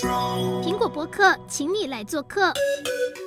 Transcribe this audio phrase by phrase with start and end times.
[0.00, 2.54] 苹果播客，请你来做客。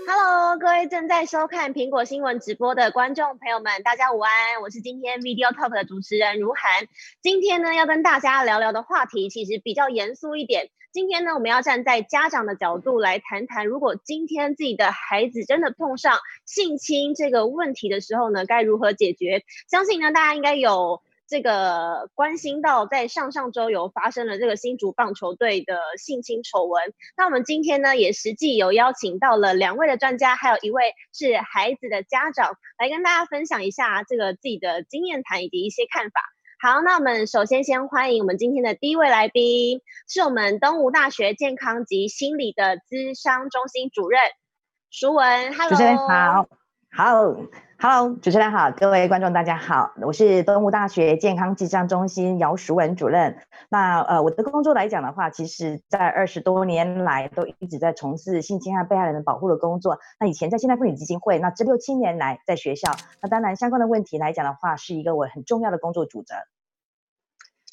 [0.07, 4.59] Hello，各位正在收看苹果新闻直播的观众朋友们，大家午安！
[4.59, 6.87] 我是今天 Video Talk 的主持人如涵。
[7.21, 10.71] 今天呢，要跟大家聊聊的话题其实比较严肃一点。
[10.91, 19.43] 今天呢，我们要站在家长的角度来谈谈，如果今天自己的孩子真的碰上性侵这个问题的时候呢，该如何解决？
[19.69, 21.03] 相信呢，大家应该有。
[21.33, 36.21] 这个关心到在上上周有发生了这个新竹棒球队的性侵丑闻，那我们今天呢也实际有邀请到了两位的专家，还有一位是孩子的家长，来跟大家分享一下这个自己的经验谈以及一些看法。
[36.59, 44.21] 好，那我们首先先欢迎我们今天的第一位来宾，是我们东吴大学健康及心理的咨商中心主任
[44.91, 45.51] 淑文。
[45.55, 46.47] Hello，主持人好，
[46.95, 47.35] 好。
[47.79, 53.37] Hello，主持人好，各位观众大家好，我是东吴大学健康咨商中心姚淑文主任。
[53.67, 59.99] 那呃，我的工作来讲的话，其实在二十多年来都一直在从事性侵害被害人的保护的工作。
[60.19, 66.35] 那以前在现代妇女基金会，那这六七年来在学校，那当然相关的问题来讲的话，是一个我很重要的工作主责。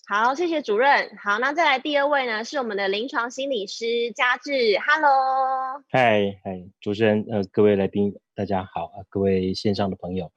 [0.09, 1.17] 好，谢谢主任。
[1.23, 4.51] 好，那再来第二位呢，是我们的临床心理师嘉志。
[4.85, 10.33] Hello，嗨嗨，主持人呃，各位来宾大家好啊，各位线上的朋友，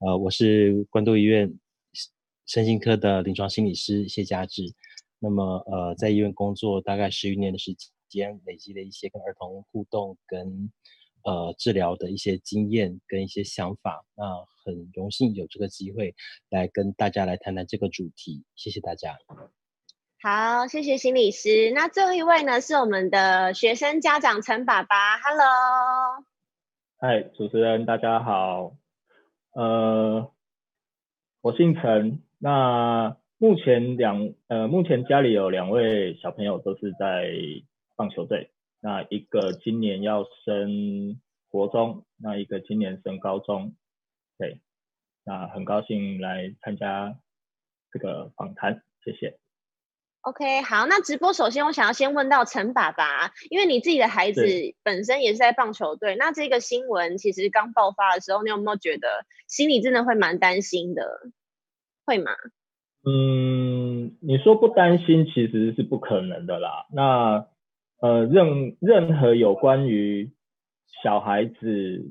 [0.00, 1.50] 呃，我是关渡医院
[2.44, 4.62] 身心科的临床心理师谢佳志。
[5.18, 7.74] 那么呃，在医院工作大概十余年的时
[8.10, 10.70] 间，累积了一些跟儿童互动跟。
[11.24, 14.24] 呃，治疗的一些经验跟一些想法，那
[14.62, 16.14] 很荣幸有这个机会
[16.50, 19.16] 来跟大家来谈谈这个主题，谢谢大家。
[20.22, 21.72] 好，谢谢心理师。
[21.74, 26.35] 那最后一位呢，是我们的学生家长陈爸爸，Hello。
[26.98, 28.74] 嗨，主持人大家好。
[29.52, 30.32] 呃，
[31.42, 32.22] 我姓陈。
[32.38, 37.30] 那目前两呃，目前家里有两位小朋友都是在
[37.96, 38.50] 棒球队。
[38.80, 43.76] 那一个今年要升国中，那一个今年升高中，
[44.38, 44.62] 对，
[45.22, 47.18] 那很高兴来参加
[47.92, 49.38] 这个访谈，谢谢。
[50.26, 54.42] OK，好，那直播首先我想要先问到陈爸爸，因为你自己的孩子
[54.82, 61.30] 本身也是在棒球队，那这个新闻其实刚爆发的时候，你有没有觉得心里真的会蛮担心的？
[62.04, 62.32] 会吗？
[63.04, 66.86] 嗯，你说不担心其实是不可能的啦。
[66.92, 67.46] 那
[68.00, 70.32] 呃，任任何有关于
[71.04, 72.04] 小孩子，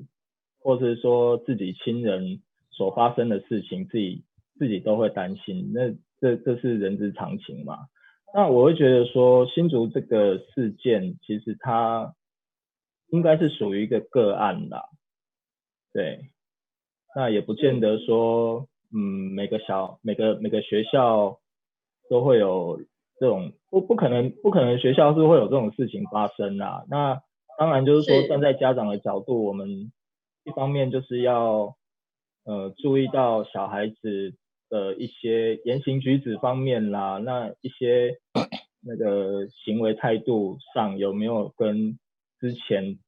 [0.60, 2.40] 或是说自己亲人
[2.70, 4.24] 所发生的事情，自己
[4.58, 7.76] 自己都会担心，那这这是人之常情嘛。
[8.34, 12.14] 那我会觉得说，新竹这个事件，其实它
[13.08, 14.88] 应该是属于一个个案啦，
[15.92, 16.30] 对。
[17.14, 18.98] 那也不见得说，嗯，
[19.34, 21.38] 每个小每个每个学校
[22.08, 22.80] 都会有。
[23.18, 26.84] 这种不不可能，不可能学校是会有这种事情发生啦。
[26.90, 27.18] 那
[27.56, 29.90] 当然就是说，站在家长的角度，我们
[30.44, 31.74] 一方面就是要
[32.44, 34.34] 呃注意到小孩子
[34.68, 38.18] 的一些言行举止方面啦，那一些
[38.80, 41.98] 那个行为态度上有没有跟
[42.40, 42.98] 之前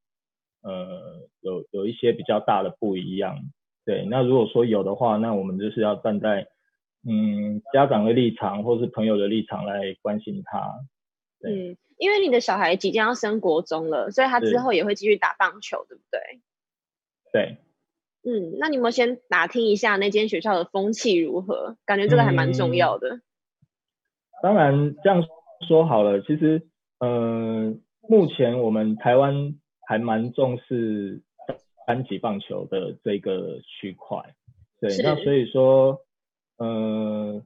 [0.63, 3.39] 呃有有一些比较大的不一样？
[3.85, 6.49] 对，那如果说有的话，那我们就是要站在。
[7.09, 10.81] 嗯，家长的立场或是朋友的立场来关心他。
[11.49, 16.21] 嗯，因为你的小孩即将要升国中了，所以他之后也会继续打棒球，对不对？
[17.33, 17.57] 对。
[18.25, 21.77] 嗯，那你有没有先打听一下那间学校的风气如何？
[21.87, 23.17] 感觉这个还蛮重要的。
[23.17, 23.23] 嗯，
[24.43, 25.25] 当然，这样
[25.67, 26.63] 说好了，其实，
[26.99, 29.55] 嗯，呃，目前我们台湾
[29.87, 31.23] 还蛮重视
[31.87, 34.35] 班级棒球的这个区块。
[34.81, 36.01] 对，那所以说。
[36.61, 37.41] 呃，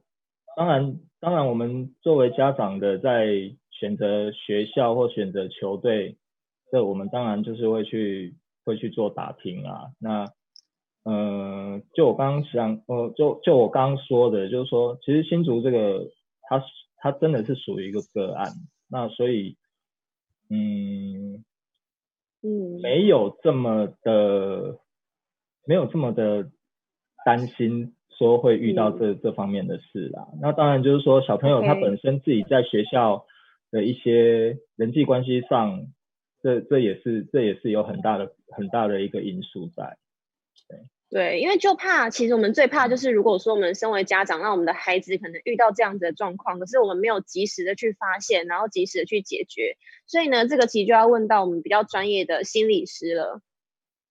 [0.57, 3.27] 当然，当然，我们作为家长的，在
[3.69, 6.17] 选择学校或选择球队，
[6.71, 8.33] 这我们当然就是会去
[8.65, 9.91] 会去做打听啊。
[9.99, 10.25] 那，
[11.03, 16.09] 呃，就我刚刚想，呃，就就我刚刚说的，就是说，其实新竹这个，
[16.49, 16.63] 它
[16.97, 18.49] 它真的是属于一个个案。
[18.89, 19.57] 那所以，
[20.49, 21.43] 嗯
[22.41, 24.79] 嗯，没有这么的，
[25.65, 26.49] 没有这么的
[27.25, 27.95] 担心。
[28.15, 33.25] 说会遇到这、嗯、这方面的事啦，那当然就是说小朋友他本身自己在学校
[33.71, 35.93] 的一些人际关系上，嗯、
[36.43, 39.97] 这这也是这也是有很大的很大的一个因素在。
[40.67, 40.79] 对
[41.09, 49.77] 对，因为就怕，其实我们最怕就是如果说我们身为家长，让我们的孩子可能遇到这样子的状况，可是我们没有及时的去发现，然后及时的去解决，
[50.07, 53.41] 所以呢，这个其实就要问到我们比较专业的心理师了。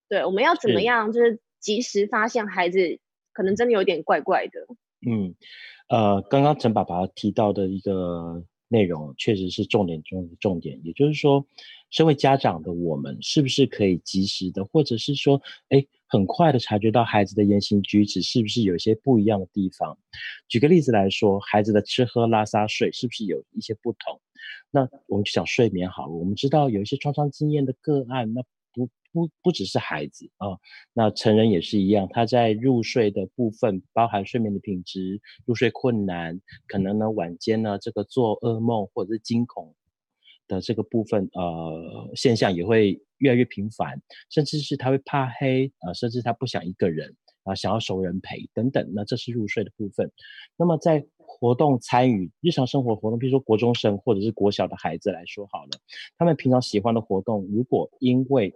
[0.07, 2.99] 对，我们要怎么样就是及时发现孩子？
[3.35, 4.67] 可能真的有点怪怪的。
[5.09, 5.33] 嗯，
[5.89, 10.81] 呃，刚刚陈爸爸提到的一个内容确实是重点中的重点。
[10.83, 11.45] 也就是说，
[11.91, 15.39] 身为家长的我们，是不是可以及时的，或者是说，
[15.69, 19.95] 哎，很快的察觉到孩子的言行举止是不是有一些不一样的地方？
[20.47, 24.19] 举个例子来说，孩子的吃喝拉撒睡是不是有一些不同？
[24.71, 26.11] 那我们就讲睡眠好了。
[26.11, 28.41] 我们知道有一些创伤经验的个案，那
[29.13, 30.57] 不不只是孩子啊、
[30.91, 32.07] 那成人也是一样。
[32.11, 39.73] 他在入睡的部分，包含睡眠的品质、入睡困难，可能呢晚间呢这个做噩梦或者是惊恐
[40.47, 48.91] 的这个部分，呃现象也会越来越频繁，甚至是他会怕黑啊、甚至他不想一个人啊、想要熟人陪等等。
[48.95, 50.11] 那这是入睡的部分。
[50.57, 55.71] 那么在活动参与日常生活活动，比如说国中生或者是国小的孩子来说好了，
[56.17, 58.53] 他们平常喜欢的活动，如果因为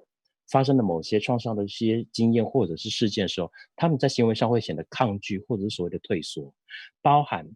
[0.50, 6.54] 发生了某些创伤的一些经验或者是事件的时候，他们在行为上会显得抗拒或者是所谓的退缩，
[7.02, 7.48] 包含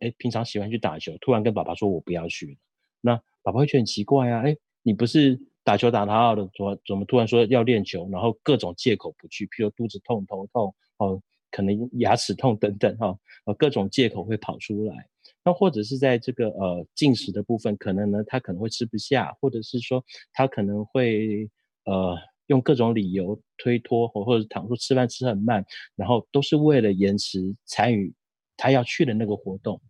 [0.00, 2.58] 哎平常喜欢去打球，突然跟爸爸说我不要去，
[3.00, 11.22] 那爸爸会觉得很奇怪啊，哎你不是打球打得好的，怎么怎么突然说要练球，然后各种借口不去，譬如肚子痛、头痛哦。
[11.50, 15.08] 可能牙齿痛等等哈，呃，各种借口会跑出来。
[15.42, 21.48] 那或者是在这个呃进食的部分，可能呢他可能会吃不下，或者是说他可能会
[21.84, 22.14] 呃
[22.48, 25.64] 用各种理由推脱，或或者倘若吃饭吃很慢，
[25.96, 28.12] 然后都是为了延迟参与
[28.58, 29.80] 他要去的那个活动。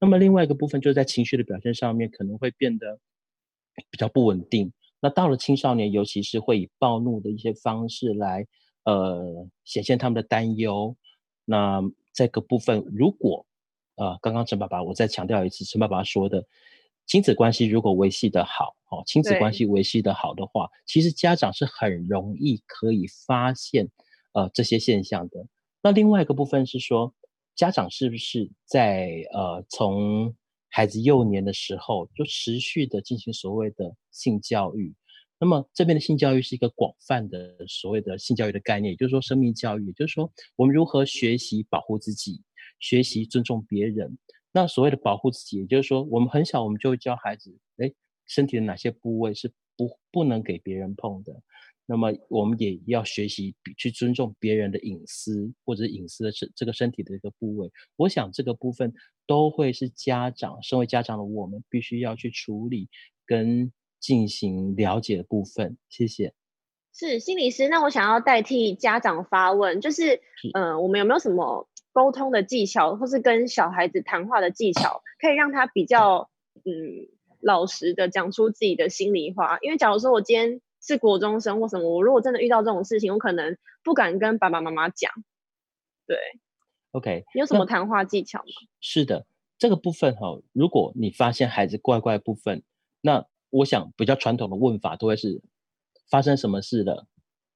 [0.00, 2.98] 那么另外一个部分就是在情绪的表现上面可能会变得
[3.90, 4.72] 比较不稳定。
[5.00, 8.46] 那到了青少年，尤其是会以暴怒的一些方式来。
[8.86, 10.96] 呃，显现他们的担忧。
[11.44, 11.82] 那
[12.12, 13.44] 这个部分，如果
[13.96, 16.46] 呃，刚刚陈爸爸，我再强调一次，陈爸爸说的，
[17.06, 23.88] 亲子关系如果维系的好，哦，亲子关系维系的好的话，其实家长是很容易可以发现
[24.32, 25.46] 呃这些现象的。
[25.82, 27.14] 那另外一个部分是说，
[27.54, 30.34] 家长是不是在呃从
[30.68, 34.92] 孩子幼年的时候就持续的进行所谓的性教育？
[35.38, 42.42] 那么这边的性教育是一个广泛的所谓的性教育的概念，也就是说生命教育，也就是说我们如何学习保护自己，
[42.80, 44.18] 学习尊重别人。
[44.56, 47.92] 那所谓的保护自己，也就是说我们很小我们就会教孩子，哎，
[48.26, 51.34] 身体的哪些部位是不不能给别人碰的。
[51.84, 57.70] 那么我们也要学习去尊重别人的隐私或者隐私的这这个身体的一个部位。
[57.96, 58.94] 我想这个部分
[59.26, 62.88] 都会是家长，身为家长的我们必须要去处理
[63.26, 63.70] 跟。
[63.98, 66.32] 进行了解的部分，谢谢。
[66.92, 70.20] 是心理师，那我想要代替家长发问，就是，
[70.54, 71.66] 嗯、呃，我们有没有什么
[71.96, 77.08] 沟通的技巧，或是跟小孩子谈话的技巧，可以让他比较，嗯，
[77.40, 79.56] 老实的讲出自己的心里话？
[79.62, 85.10] 因为假如说我今天是国中生或什么，我如果真的遇到这种事情，我可能不敢跟爸爸妈妈讲。
[86.06, 86.18] 对
[86.90, 88.44] ，OK，你有什么谈话技巧吗？
[88.78, 89.24] 是的，
[89.56, 92.62] 这个部分哈，如果你发现孩子怪怪的部分，
[93.00, 95.40] 那我想比较传统的问法都会是
[96.10, 97.06] 发生什么事了？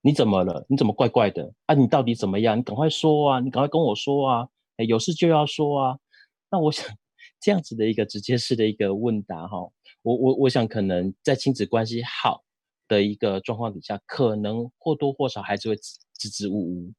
[0.02, 0.64] 你怎么了？
[0.69, 1.52] 你怎么怪怪的？
[1.67, 2.58] 啊，你到底怎么样？
[2.58, 3.41] 你赶快说啊！
[3.41, 4.49] 你赶快跟我说啊！
[4.76, 5.99] 哎，有事就要说啊！
[6.50, 6.87] 那我想
[7.38, 9.58] 这样子的一个直接式的一个问答哈，
[10.02, 12.43] 我我我想可能在亲子关系好
[12.88, 16.93] 的一个状况底下，可能或多或少还是会支支吾吾，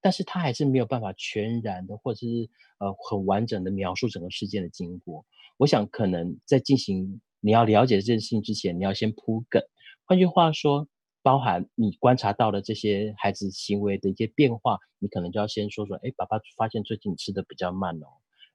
[0.00, 2.48] 但是他还是没有办法全然的或者是
[2.78, 5.24] 呃很完整的描述整个事件的经过。
[5.56, 7.20] 我想可能在进行。
[7.46, 9.62] 你要了解这件事情之前，你要先铺梗。
[10.06, 10.88] 换句话说，
[11.24, 18.06] 包含你观察到的这些孩子行为的一些变化，你可能就要先说说：哎，爸爸发现最近你吃的比较慢哦。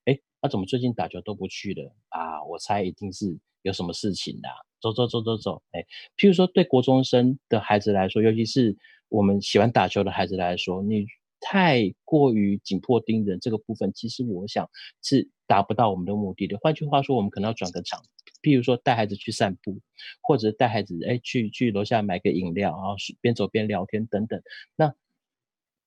[0.05, 2.43] 哎，那、怎么最近打球都不去了啊？
[2.43, 4.47] 我猜一定是有什么事情的、
[4.79, 5.63] 走走走走走。
[5.71, 5.83] 哎，
[6.15, 8.77] 譬如说对国中生的孩子来说，尤其是
[9.09, 11.07] 我们喜欢打球的孩子来说，你
[11.39, 14.69] 太过于紧迫盯人这个部分，其实我想
[15.01, 16.57] 是达不到我们的目的的。
[16.61, 18.03] 换句话说，我们可能要转个场。
[18.41, 19.79] 譬如说带孩子去散步，
[20.21, 24.41] 或者带孩子哎去去楼下买个饮料，然后边走边聊天等等。
[24.75, 24.93] 那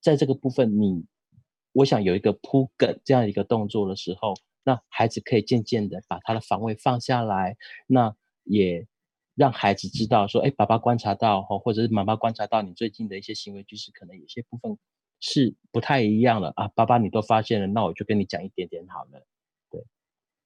[0.01, 1.07] 在这个部分你，
[1.73, 7.57] 我想有一个铺梗这样一个动作的时候，那孩子可以渐渐的把他的防卫放下来，
[7.87, 8.87] 那也
[9.35, 14.77] 让孩子知道说，哎，爸爸观察到，或者是妈妈观察到你最近的一些行为举止，可能有些部分
[15.23, 16.69] 是不太一样了啊。
[16.69, 19.25] 爸爸你都发现了，那我就跟你讲一点点好了。
[19.71, 19.83] 对，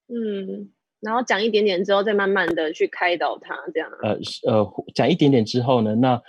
[0.07, 0.73] 嗯。
[0.99, 3.91] 然后讲一点点之后，再慢慢的去开导他，这样。
[4.03, 4.19] 呃
[4.51, 6.21] 呃，讲一点点之后呢，那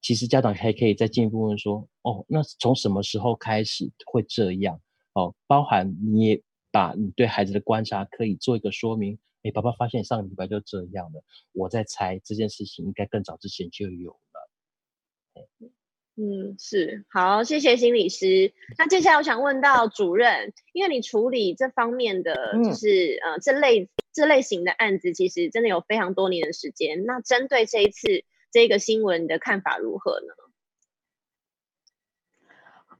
[0.00, 4.80] 其实家长还可以再进一步问说，哦，那从什么时候开始会这样？
[5.14, 9.18] 哦，包含你也把你对孩子的观察可以做一个说明。
[9.42, 11.22] 哎，爸爸发现上个礼拜就这样了，
[11.52, 15.48] 我在猜这件事情应该更早之前就有了。
[16.18, 18.52] 嗯，是好，谢谢心理师。
[18.78, 27.04] 那接下来我想问到主任，因为你处理这方面的，就是、嗯、呃这类这类型的案子，其实真的有非常多年的时间。
[27.04, 30.32] 那针对这一次这个新闻，你的看法如何呢？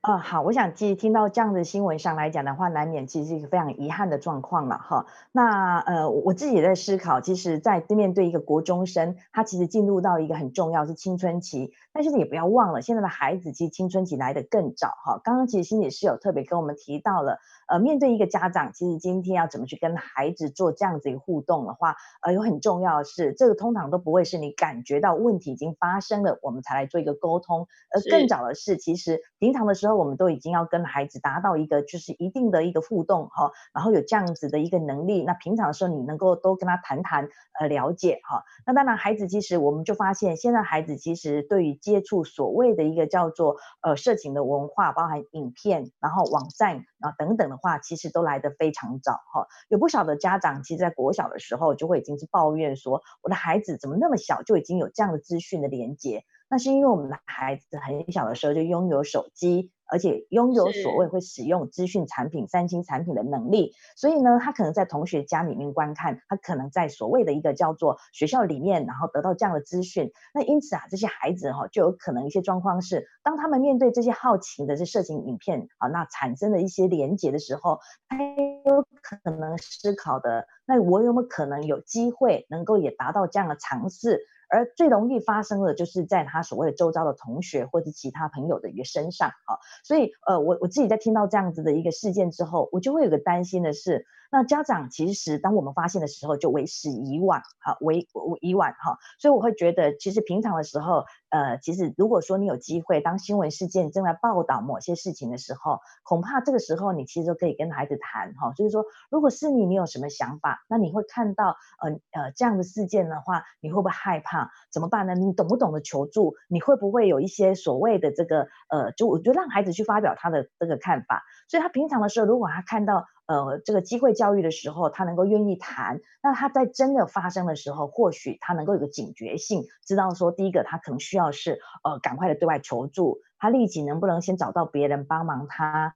[0.06, 5.04] 啊，好，我想其实听到这样的新闻上来讲的话，难免其实是一个非常遗憾的状况了哈。
[5.32, 15.20] 那呃，我自己也在思考，其实，在面对一个国中生，他其实进入到一个很重要是青春期，但是也不要忘了，现在的孩子其实青春期来得更早哈。
[15.25, 29.96] 刚刚其实心理师有特别跟我们提到了，呃，面对一个家长，其实今天要怎么去跟孩子做这样子一个互动的话，呃，有很重要的是，这个通常都不会是你感觉到问题已经发生了，我们才来做一个沟通，而更早的是，其实平常的时候。
[29.96, 56.24] 我们都已经要跟孩子达到一个就是一定的一个互动哈，然后有这样子的一个能力，那平常的时候你能够都跟他谈谈呃了解哈，那当然孩子其实我们就发现现在孩子其实对于接触所谓的一个叫做呃色情的文化，包含影片，然后网站啊等等的话，其实都来得非常早哈，有不少的家长其实在国小的时候就会已经是抱怨说，我的孩子怎么那么小就已经有这样的资讯的连接。
[56.48, 70.10] 那是因为我们的孩子很小的时候就拥有手机，而且拥有所谓会使用资讯产品、三星产品的能力，所以呢，他可能在同学家里面观看，他可能在所谓的一个叫做学校里面，然后得到这样的资讯。
[70.34, 78.16] 那因此啊，这些孩子哈、哦，就有可能一些状况是，当他们面对这些好奇的这色情影片啊，那产生的一些连结的时候，他
[78.64, 84.20] 有可能思考的，那我有没有可能有机会能够也达到这样的尝试？
[84.48, 94.06] 而最容易发生的，就是在他所谓的周遭的同学或者其他朋友的一个身上啊，所以呃，我我自己在听到这样子的一个事件之后，我就会有个担心的是。
[94.30, 98.06] 那家长其实，当我们发现的时候，就为时已晚，哈，为
[98.40, 110.64] 已晚哈，所以我会觉得，其实平常的时候，呃，其实如果说你有机会，当新闻事件正在报道某些事情的时候，恐怕这个时候你其实都可以跟孩子谈，哈，就是说，如果是你，你有什么想法？
[110.68, 114.50] 那你会看到，呃呃，这样的事件的话，你会不会害怕？
[114.71, 115.14] 怎么办呢？
[115.14, 116.35] 你懂不懂得求助？
[116.49, 121.23] 你会不会有一些所谓的这个，呃，就我就让孩子去发表他的这个看法。
[121.49, 123.04] 所以他平常的时候，如果他看到。
[123.26, 135.95] 呃，这个机会教育的时候，他能够愿意谈，那他在真的发生的时候，或许他能够有个警觉性，知道说，第一个他可能需要是呃，赶快的对外求助，他立即能不能先找到别人帮忙他，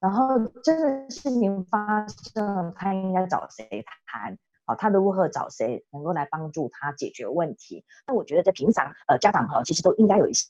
[0.00, 4.36] 然后真的事情发生，他应该找谁谈？
[4.66, 7.84] 好，他如何找谁能够来帮助他解决问题？
[8.06, 10.48] 那我觉得在平常呃，家长哈，其实都应该有一些。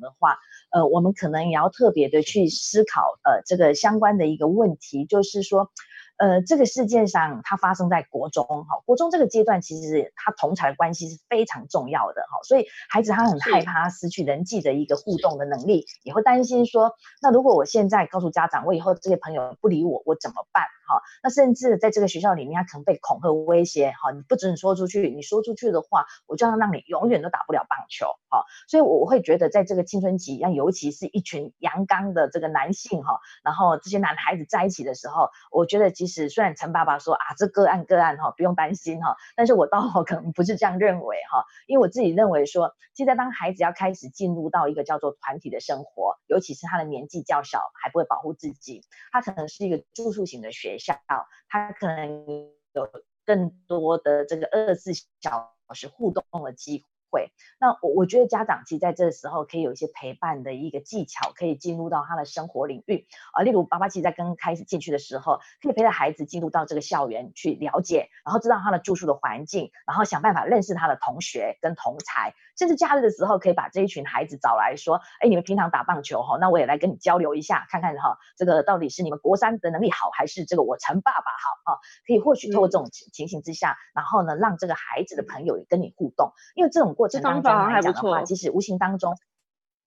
[0.00, 0.38] 的话，
[0.70, 5.70] 呃，我们可能也要特别的去思考，呃，这个相关的一个问题，就是说，
[6.16, 20.64] 呃，这个事件上它发生在国中，哈，国中这个阶段其实他同侪的关系是非常重要的，哈，所以孩子他很害怕失去人际的一个互动的能力，也会担心说，那如果我现在告诉家长，我以后这些朋友不理我，我怎么办？
[20.86, 48.82] 哈，那甚至在这个学校里面，他可能被恐吓威胁，哈，你不准说出去，你说出去的话，我就要让你永远都打不了棒球，哈，所以我会觉得，在这个青春期，那尤其是一群阳刚的这个男性，哈，然后这些男孩子在一起的时候，我觉得其其实虽然陈爸爸说啊，这个案个案，哈，不用担心，哈，但是我倒可能不是这样认为，哈，因为我自己认为说，现在当孩子要开始进入到一个叫做团体的生活，尤其是他的年纪较小，还不会保护自己，
[49.12, 50.64] 他可能是一个住宿型的学。
[50.64, 50.96] 学校，
[51.46, 52.26] 他可能
[52.72, 52.90] 有
[53.26, 56.82] 更多的这个二十四小时互动的机
[57.14, 57.30] 会。
[57.60, 63.42] 那我我觉得家长其实在这个时候可以有一些陪伴的一个技巧，可以进入到他的生活领域啊。
[63.42, 81.78] 例如，爸爸其实在刚开始进去的时候，可以陪着孩子进入到这个校园去了解，然后知道他的住宿的环境，然后想办法认识他的同学跟同才，甚至假日的时候可以把这一群孩子找来说，哎，你们平常打棒球哈，那我也来跟你交流一下，看看哈，这个到底是你们国三的能力好，还是这个我陈爸爸好啊？
[82.06, 87.03] 可以或许透过这种情形之下，嗯、然后呢，让这个孩子的朋友也跟你互动，因为这种过。
[87.04, 89.14] 过程当中来讲的话，其实无形当中，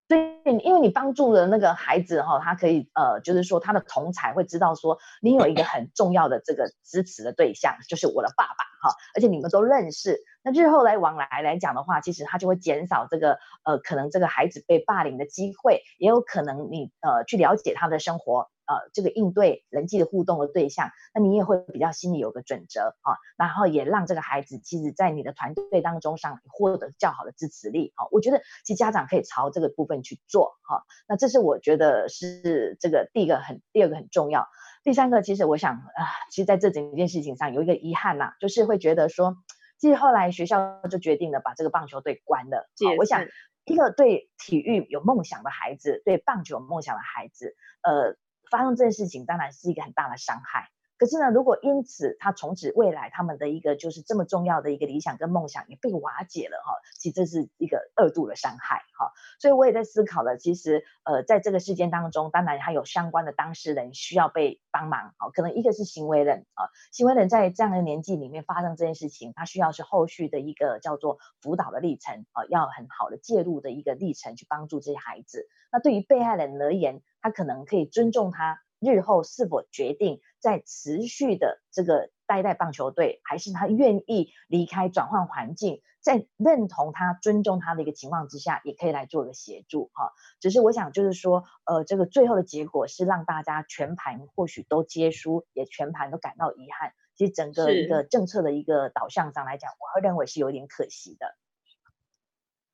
[0.07, 18.51] 对，因为你帮助了那个孩子哈，他可以呃，就是说他的同才会知道说，你有一个很重要的这个支持的对象，就是我的爸爸哈，而且你们都认识，那日后来往来来讲的话，其实他就会减少这个呃，可能这个孩子被霸凌的机会，也有可能你呃去了解他的生活。
[18.67, 28.05] 呃，这个应对人际的互动的对象，那你也会比较心里有个准则啊，然后也让这个孩子其实在你的团队当中上获得较好的支持力啊。
[28.11, 30.83] 我觉得其实家长可以朝这个部分去做哈。
[31.07, 34.47] 那这是我觉得是这个第一个很，第二个很重要。
[34.83, 39.35] 第三个，其实我想啊，其实在这整件事情上有一个遗憾呐，就是会觉得说，
[39.77, 42.69] 其实后来学校就决定了把这个棒球队关了。
[42.85, 43.25] 好，我想
[43.65, 48.15] 一个对体育有梦想的孩子，对棒球有梦想的孩子，呃，
[48.49, 50.69] 发生这件事情当然是一个很大的伤害。
[50.97, 59.11] 可是呢，如果因此他从此未来他们的一个就是这么重要的一个理想跟梦想也被瓦解了哈，其实这是一个二度的伤害哈。
[59.39, 65.29] 所以我也在思考了，其实呃在这个事件当中，当然还有相关的当事人需要被帮忙啊。
[65.33, 75.47] 可能一个是行为人啊，行为人在这样的年纪里面发生这件事情，他需要是后续的一个叫做辅导的历程啊，要很好的介入的一个历程去帮助这些孩子。
[75.71, 78.59] 那对于被害人而言，他可能可以尊重他。
[78.79, 90.11] 日后是否决定在持续的这个待在棒球队，还是他愿意离开转换环境，在认同他、尊重他的一个情况之下，也可以来做一个协助哈。
[90.39, 96.91] 只是我想就是说，呃，这个最后的结果是让大家全盘或许都皆输，也全盘都感到遗憾。
[97.15, 101.35] 其实整个一个政策的一个导向上来讲，我会认为是有点可惜的。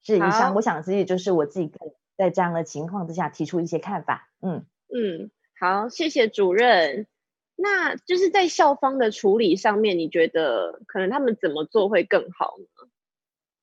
[0.01, 1.71] 是以上，我想自己就是我自己
[2.17, 4.29] 在这样的情况之下提出一些看法。
[4.41, 5.31] 嗯嗯。
[5.63, 7.07] 好，谢谢主任。
[7.55, 12.89] 那就是在校方的处理上面，你觉得可能他们怎么做会更好呢？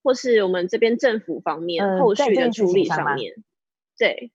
[0.02, 3.34] 或是我们这边政府方面后续的处理上面？
[3.34, 3.42] 呃、
[3.98, 4.30] 对，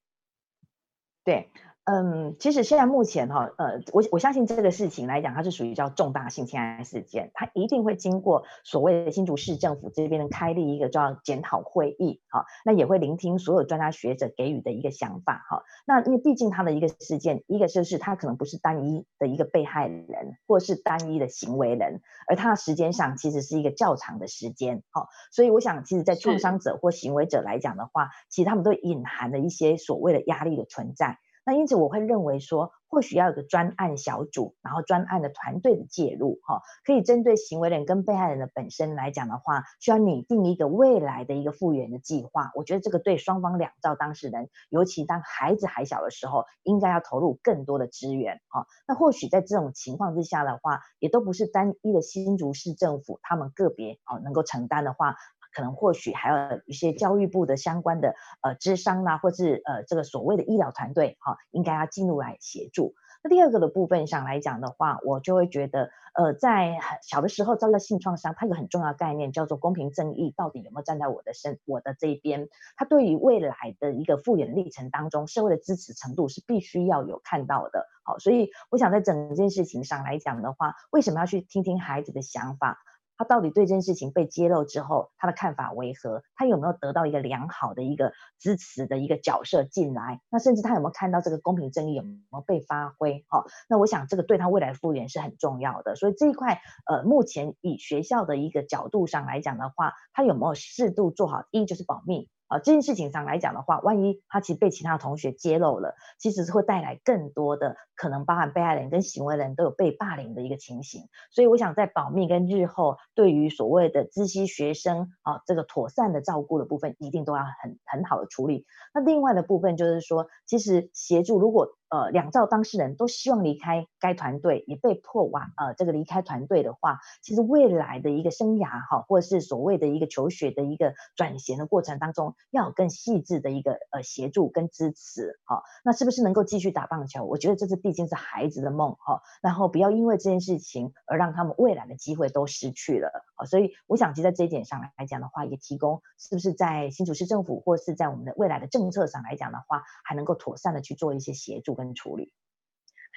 [1.23, 1.49] 对。
[1.85, 31.19] 嗯，其实现在目前哈，呃，我我相信这个事情来讲，它是属于叫重大性侵害事件，它一定会经过所谓的新竹市政府这边的开立一个叫检讨会议，哈，那也会聆听所有专家学者给予的一个想法，哈，那因为毕竟它的一个事件，一个就是它可能不是单一的一个被害人，或是单一的行为人，而它的时间上其实是一个较长的时间，哈，所以我想，其实，在创伤者或行为者来讲的话，其实他们都隐含了一些所谓的压力的存在。
[31.45, 42.51] 那因此我会认为说，或许要有个专案小组，然后专案的团队的介入，哈，可以针对行为人跟被害人的本身来讲的话，需要拟定一个未来的一个复原的计划。
[42.55, 48.65] 我觉得这个对双方两造当事人，尤其当孩子还小的时候，应该要投入更多的资源，哈。
[48.87, 55.15] 那或许在这种情况之下的话，也都不是单一的新竹市政府他们个别哦能够承担的话。
[55.55, 62.93] 可能或许还有一些教育部的相关的呃智商啊，或是呃这个所谓的医疗团队哈，应该要进入来协助。
[63.23, 72.49] 那第二个的部分上来讲的话，我就会觉得呃在小的时候遭遇到性创伤，它有个很重要的概念叫做公平正义，到底有没有站在我的身我的这一边？
[72.75, 77.87] 它对于未来的一个复原历程当中，社会的支持程度是必须要有看到的。
[78.03, 82.83] 好，所以我想在整件事情上来讲的话，为什么要去听听孩子的想法？
[83.17, 86.23] 他到底对这件事情被揭露之后，他的看法为何？
[86.35, 90.21] 他有没有得到一个良好的一个支持的一个角色进来？
[90.29, 93.25] 那甚至他有没有看到这个公平正义有没有被发挥？
[93.29, 95.95] 哈，那我想这个对他未来复原是很重要的。
[95.95, 101.45] 所以这一块，呃，目前以学校的一个角度上来讲的话，他有没有适度做好？
[101.51, 102.29] 一就是保密。
[102.47, 111.01] 啊，这件事情上来讲的话，万一他其实被其他同学揭露了，其实是会带来更多的可能，包含被害人跟行为人都有被霸凌的一个情形。
[111.31, 118.65] 所以我想在保密跟日后对于所谓的知悉学生啊这个妥善的照顾的部分，一定都要很很好的处理。
[118.93, 121.75] 那另外的部分就是说，其实协助如果。
[121.89, 135.63] 呃，两造当事人都希望离开该团队，也被迫往呃这个离开团队的话，其实未来的一个生涯哈，或者是所谓的一个求学的一个转型的过程当中，要有更细致的一个呃协助跟支持哈。
[135.83, 137.23] 那是不是能够继续打棒球？
[137.23, 143.45] 我觉得这是毕竟是孩子的梦哈，然后不要因为这件事情而让他们未来的机会都失去了啊。
[143.45, 151.85] 所以我想，其实在这一点上来讲的话，也提供是不是在新竹市政府或是在我们的未来的政策上来讲的话，还能够妥善的去做一些协助跟。
[151.95, 152.33] 处理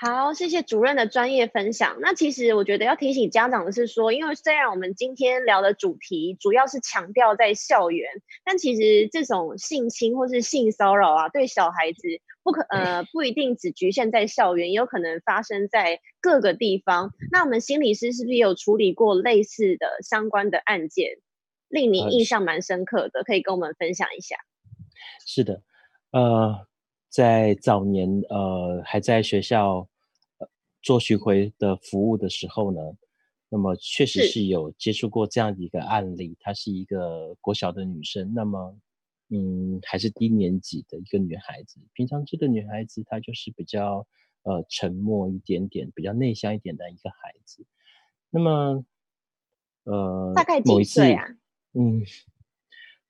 [0.00, 1.96] 好，谢谢主任的专业分享。
[2.00, 8.08] 那其实我觉得要提醒家长的是说，因为虽然我们今天聊的主题主要是强调在校园，
[8.44, 12.06] 但其实这种性侵或是性骚扰啊，对小孩子
[12.44, 17.10] 不可呃不一定只局限在校园，也有可能发生在各个地方。
[17.32, 21.16] 那我们心理师是不是也有处理过类似的相关的案件，
[21.66, 23.24] 令你印象蛮深刻的？
[23.24, 24.36] 可以跟我们分享一下。
[25.26, 25.62] 是的，
[26.12, 26.67] 呃。
[27.08, 29.88] 在早年，呃，还在学校
[30.82, 32.80] 做巡回的服务的时候呢，
[33.48, 36.36] 那么确实是有接触过这样的一个案例。
[36.38, 38.78] 她是一个国小的女生，那么，
[39.30, 41.80] 嗯，还是低年级的一个女孩子。
[41.94, 44.06] 平常这个女孩子她就是比较
[44.42, 47.64] 呃沉默一点点，比较内向一点的一个孩子。
[48.30, 48.84] 那么，
[49.84, 51.24] 呃，大概几岁啊？
[51.72, 52.02] 嗯。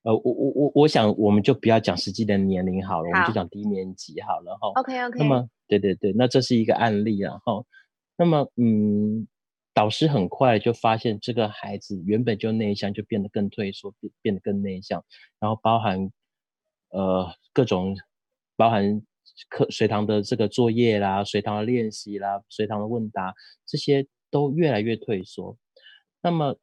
[0.03, 4.69] 呃，我我我我想，我们就不要讲实际的年龄好了，好，我们就讲低年级好了哈。
[4.79, 5.19] OK OK。
[5.19, 7.65] 那么，对对对，那这是一个案例，然后，
[8.17, 9.27] 那么，嗯，
[9.73, 15.03] 导师很快就发现这个孩子原本就内向，就变得更退缩，变变得更内向，
[15.39, 16.09] 然后包含
[16.91, 17.95] 呃各种
[18.55, 19.01] 包含
[19.49, 23.33] 课随堂的这个作业啦，随堂的练习啦，随堂的问答
[23.65, 25.57] 这些都越来越退缩。
[26.21, 26.55] 那么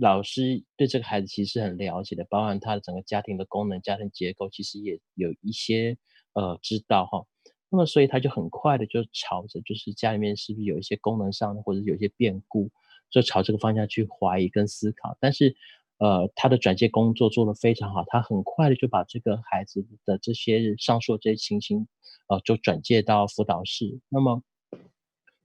[0.00, 5.96] 老师对这个孩子其实很了解的，包含他的整个家庭的功能、家庭结构，其实也有一些
[6.34, 7.24] 呃知道哈。
[7.70, 12.70] 那么，所以他就很快的就朝着，就是家里面是不是有一些功能上的，或者有一些变故，
[13.10, 15.14] 就朝这个方向去怀疑跟思考。
[15.20, 15.54] 但是，
[15.98, 21.86] 呃，他的转介工作做得非常好，他很快的就把这个孩子的这些上述这些情形，
[22.28, 24.00] 呃，就转介到辅导室。
[24.08, 24.42] 那么，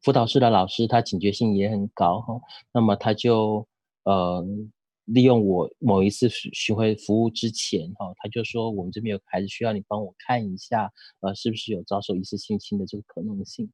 [0.01, 2.39] 辅导室的老师他警觉性也很高哈，
[2.71, 3.67] 那么他就，
[4.03, 4.45] 呃。
[5.05, 10.89] 利用我某一次巡回服务之前，哈，他就说我们这边有孩子需要你帮我看一下，
[11.19, 13.69] 呃，是不是有遭受疑似性侵的这个可能性？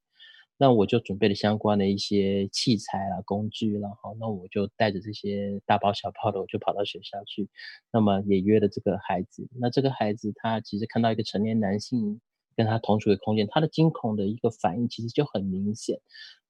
[0.57, 7.47] 那我就准备了相关的一些器材啊、工具然后，那我就带着这些大包小包的，我就跑到学校去，
[7.93, 9.47] 那么也约了这个孩子。
[9.59, 12.19] 那这个孩子他其实看到一个成年男性
[12.59, 15.97] 跟他同处的空间，他的惊恐的一个反应其实就很明显。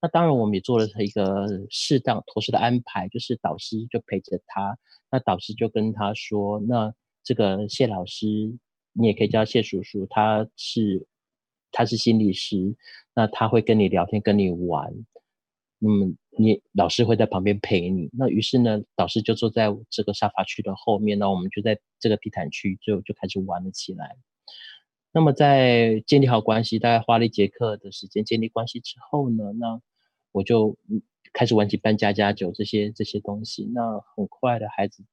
[0.02, 4.76] 那当然，我们也做了他一个适当妥适的安排，就是导师就陪着他。
[5.12, 6.92] 那导师就跟他说：“那
[7.24, 8.26] 这个谢老师，
[8.92, 11.06] 你也可以叫谢叔叔，他是
[11.72, 12.76] 他是心理师，
[13.14, 14.92] 那他会跟你聊天，跟你玩。
[15.82, 18.10] 嗯，你老师会在旁边陪你。
[18.14, 24.18] 那于是呢，导师就坐在这个沙发区的后面，那我们就在这个地毯区就就开始玩了起来。”
[25.12, 29.82] 那么在建立好关系，大概花了一节课的时间建立关系之后呢，那
[30.32, 30.78] 我就
[31.34, 33.66] 开始玩起搬家家酒这些这些东西。
[33.74, 35.04] 那很快的孩子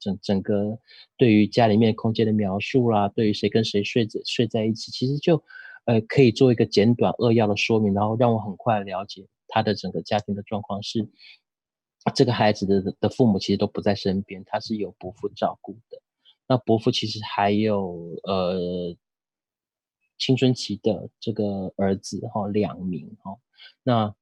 [0.00, 0.76] 整整个
[1.16, 5.40] 对于家里面空间的描述啦，对于谁跟谁睡着睡在一起，其实就
[5.84, 11.08] 呃可以做一个简短扼要的说明，然后让我很快了解他的整个家庭的状况是，
[12.12, 16.02] 这个孩子的的父母其实都不在身边，他是有伯父照顾的。
[16.48, 18.96] 那伯父其实还有呃。
[20.18, 23.36] 青春期的这个儿子哈，两名哈，
[23.82, 24.14] 那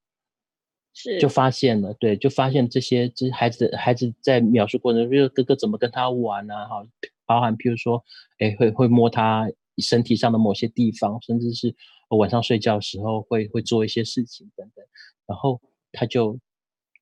[0.92, 6.86] 是就发现了，对，就发现这些这孩子孩子在描述过程中，比如哥哥怎么跟他玩啊，哈，
[7.26, 8.04] 包含譬如说，
[8.38, 11.74] 哎，会会摸他身体上的某些地方，甚至是
[12.08, 14.84] 晚上睡觉的时候会会做一些事情等等，
[15.26, 15.60] 然后
[15.92, 16.38] 他就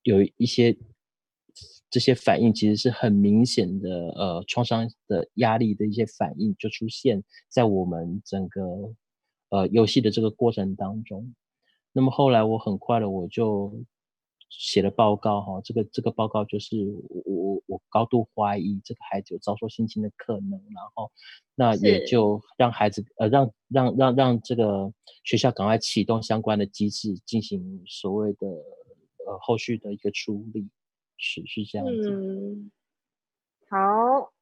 [0.02, 0.76] 有一些。
[1.90, 8.62] 这些反应其实是很明显的，呃，创伤的压力的一些反应就出现在我们整个
[9.48, 11.34] 呃游戏的这个过程当中。
[11.92, 13.74] 那么后来我很快的我就
[14.48, 16.76] 写了报告哈，这个这个报告就是
[17.08, 21.10] 我我我高度怀疑这个孩子有遭受性侵的可能，然后
[21.56, 24.92] 那也就让孩子呃让让让让这个
[25.24, 28.46] 学校赶快启动相关的机制，进行所谓的
[29.26, 30.68] 呃后续的一个处理。
[31.20, 32.10] 是是这样子。
[32.10, 32.72] 嗯，
[33.68, 34.32] 好，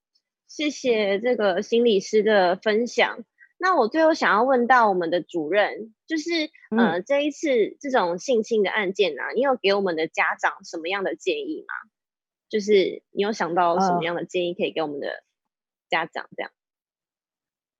[0.46, 3.24] 谢谢这个心理师的分享。
[3.58, 6.30] 那我最后想要问到我们的主任，就是、
[6.70, 11.90] 嗯、呃这一次这种性侵的案件啊，你有给我们的家长什么样的建议吗？
[12.48, 15.24] 就是你有想到什么样的建议可以给我们的
[15.90, 16.52] 家长这样？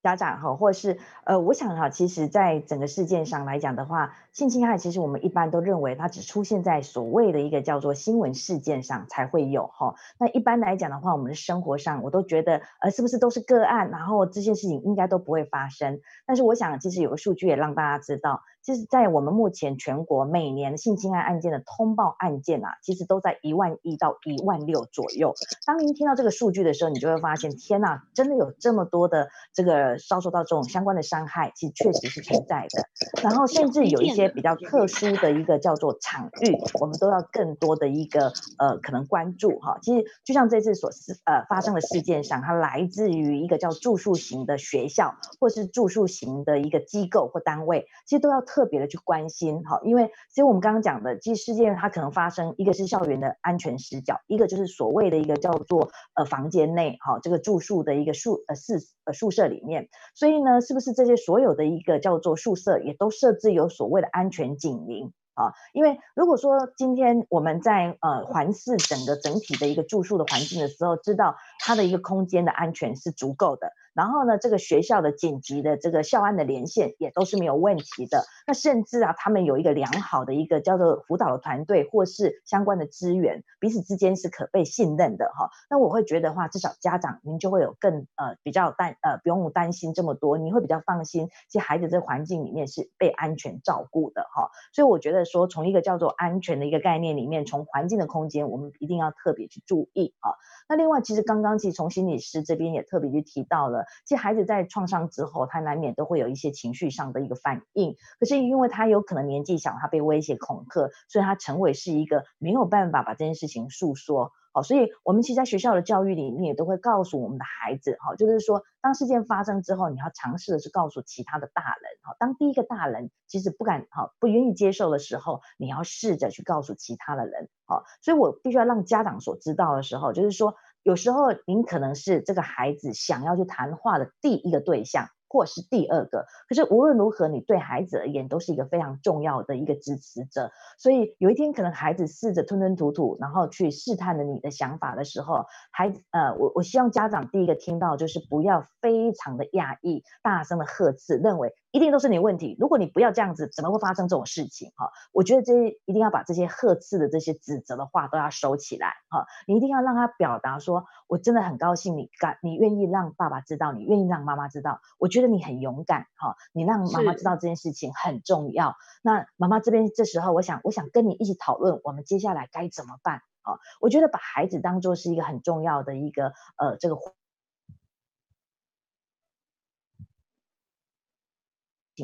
[0.09, 9.95] 家长哈，或者是呃，我想哈，其实，在整个事件上来讲的话，性侵害其实我们一般都认为它只出现在所谓的一个叫做新闻事件上才会有哈。
[10.19, 16.01] 那一般来讲的话，我们的生活上，我都觉得呃，是不是都是个案，然后这些事情应该都不会发生。
[16.27, 18.43] 但是我想，其实有个数据也让大家知道。
[18.69, 25.33] 其实，在我们目前全国每年性侵害案件的通报案件啊，其实都在一万一到一万六左右。
[25.65, 32.85] 当您听到这个数据的时候，你就会发现，天呐，真的有这么多的这个遭受到这种相关的伤害，其实确实是存在的。
[33.23, 39.79] 然后，甚至有一些比较特殊的一个叫做场域，我们都要更多的一个呃可能关注哈。
[39.81, 40.91] 其实，就像这次所
[41.25, 48.58] 呃发生的事件上，它来自于一个叫住宿型的学校，或是住宿型的一个机构或单位，其实都要特。
[48.59, 65.13] 特别的去关心，哈，因为其实我们刚刚讲的，其实事件它可能发生，一个是校园的安全死角，一个就是所谓的一个叫做呃房间内，哈，这个住宿的一个宿呃宿呃宿舍里面，所以呢，是不是这些所有的一个叫做宿舍也都设置有所谓的安全警铃？
[65.35, 73.71] 啊，因为如果说今天我们在呃环视整个整体的一个住宿的环境的时候，知道它的一个空间的安全是足够的。
[73.99, 78.23] 然后呢，这个学校的紧急的这个校安的连线也都是没有问题的。
[78.47, 85.51] 那甚至啊，他们有一个良好的一个叫做辅导的团队，或是相关的资源，彼此之间是可被信任的哈。
[85.69, 94.49] 那我会觉得话，至少家长您就会有更呃比较担呃不用担心这么多，你会比较放心，其实孩子这环境里面是被安全照顾的哈。
[94.73, 100.31] 所以我觉得说，从一个叫做安全的一个概念里面，从环境的空间，我们一定要特别去注意啊。
[100.69, 107.97] 那另外，其实刚刚其实从心理师这边也特别去提到了，其实孩子在创伤之后，他难免都会有一些情绪上的一个反应。
[108.19, 114.33] 可是因为他有可能年纪小，他被威胁恐吓，所以他成为是一个没有办法把这件事情诉说。
[114.51, 135.09] 好，所以我们其实在学校的教育里面也都会告诉我们的孩子，哈，就是说，当事件发生之后，你要尝试的是告诉其他的大人，哈，当第一个大人其实不敢，哈，不愿意接受的时候，你要试着去告诉其他的人，好，所以我必须要让家长所知道的时候，就是说，有时候您可能是这个孩子想要去谈话的第一个对象。
[135.31, 140.51] 或是第二个，可是无论如何，你对孩子而言都是一个非常重要的一个支持者。
[140.79, 151.53] 所以有一天，可能孩子试着吞吞吐吐，然后去试探了你的想法的时候，孩子，呃，我我希望家长第一个听到就是不要非常的讶异，大声的呵斥，认为。
[151.71, 152.57] 一定都是你问题。
[152.59, 154.73] 如果你不要这样子，怎么会发生这种事情？
[154.77, 158.95] 哈，我觉得这些一定要把这些呵斥的这些指责的话都要收起来。
[159.11, 164.81] 哈，你一定要让他表达说，我真的很高兴你敢，你愿意让爸爸知道，你愿意让妈妈知道。
[164.99, 166.07] 我觉得你很勇敢。
[166.17, 168.75] 哈，你让妈妈知道这件事情很重要。
[169.03, 173.21] 那妈妈这边这时候，我想，我想跟你一起讨论，我们接下来该怎么办？
[173.43, 176.97] 哈，我觉得把孩子当做是一个很重要的一个呃这个。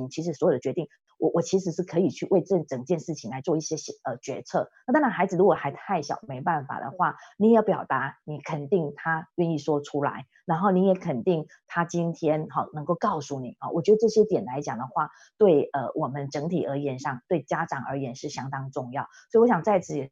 [0.09, 4.71] 其实所有的决定，我我其实是可以去为这整件事情来做一些呃决策。
[4.87, 13.71] 那当然，孩子如果还太小，没办法的话，你也表达，你肯定他愿意说出来，然后你也肯定他今天好能够告诉你啊。
[13.71, 19.09] 我觉得这些点来讲的话，对呃我们整体而言上，对家长而言是相当重要。
[19.31, 20.11] 所以我想在此。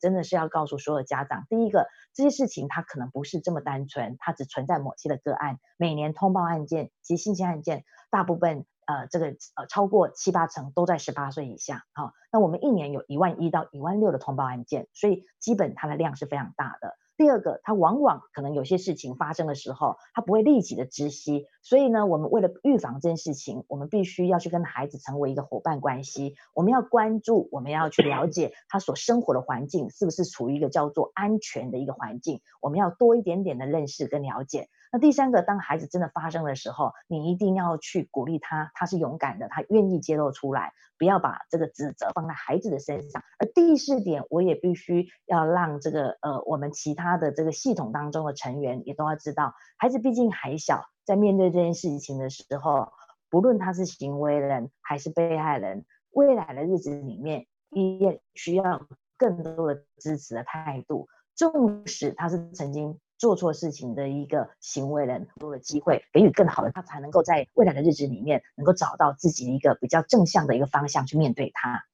[0.00, 5.58] 真的是要告诉所有家长，第一个，这些事情它可能不是这么单纯，它只存在某些的个案。
[5.76, 11.84] 每年通报案件及性侵案件，大部分呃这个呃超过七八成都在十八岁以下。
[11.92, 16.96] 好、哦，那我们一年有一万一到一万六的通报案件，所以基本它的量是非常大的。
[17.20, 34.70] 第二个，他往往可能有些事情发生的时候，他不会立即的知悉，所以呢，我们为了预防这件事情，我们必须要去跟孩子成为一个伙伴关系，我们要关注，我们要去了解他所生活的环境是不是处于一个叫做安全的一个环境，我们要多一点点的认识跟了解。
[34.92, 43.22] 那第三个，当孩子真的发生的时候，你一定要去鼓励他，他是勇敢的，他愿意揭露出来，不要把这个指责放在孩子的身上。
[43.38, 52.88] 而第四点，我也必须要让这个呃，我们其他的这个系统当中的成员也都要知道，孩子毕竟还小，在面对这件事情的时候，
[53.30, 62.98] 不论他是行为人还是被害人，未来的日子里面，也需要更多的支持的态度，纵使他是曾经。
[63.20, 71.84] 做错事情的一个行为人，多的机会，给予更好的，他才能够在未来的日子里面，能够找到自己一个比较正向的一个方向去面对他。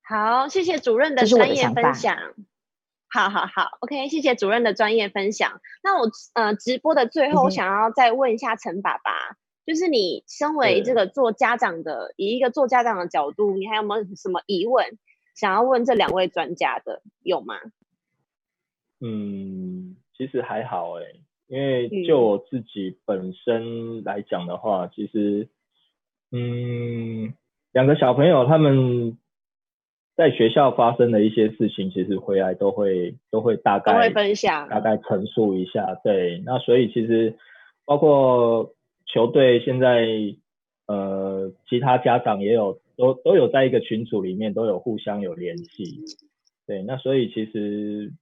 [0.00, 2.16] 好，谢谢主任的专业分享。
[3.08, 5.60] 好好好，OK，谢谢主任的专业分享。
[5.82, 14.96] 那我呃直播的最后，我想要再问一下陈爸爸，嗯、就是你身为这个做家长的，以一个做家长的角度，你还有没有什么疑问
[15.34, 17.02] 想要问这两位专家的？
[17.24, 17.56] 有吗？
[19.00, 19.96] 嗯。
[20.18, 25.48] 其实还好诶，因为就我自己本身来讲的话，嗯、其实，
[26.32, 27.32] 嗯，
[27.72, 29.16] 两个小朋友他们
[30.16, 35.94] 在学校发生的一些事情，其实回来都会都会大概会分享，大概陈述一下。
[36.02, 37.36] 对，那所以其实
[37.84, 38.74] 包括
[39.06, 40.04] 球队现在，
[40.88, 46.00] 呃，其他家长也有都都有在一个群组里面都有互相有联系。
[46.66, 48.12] 对，那所以其实。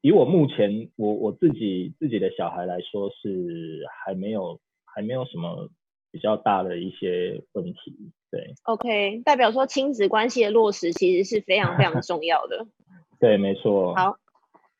[0.00, 5.68] 以我目前我我自己自己的小孩来说，是还没有还没有什么
[6.10, 8.54] 比较大的一些问题，对。
[8.62, 12.66] OK，代表说亲子关系的落实其实是非常非常重要的。
[13.20, 13.94] 对，没错。
[13.96, 14.16] 好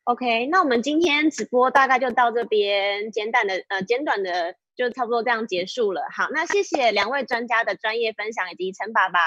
[0.05, 6.03] ，OK，那我们今天直播大概就到这边，简短的呃简短的就差不多这样结束了。
[6.15, 9.19] 好，那谢谢两位专家的专业分享，以及陈爸爸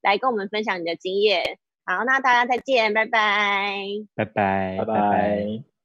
[0.00, 1.58] 来跟我们分享你的经验。
[1.90, 3.82] 好，那大家再见，拜拜，
[4.14, 5.79] 拜拜，拜拜。